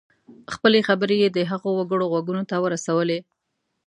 [0.53, 3.19] خپلې خبرې یې د هغو وګړو غوږونو ته ورسولې.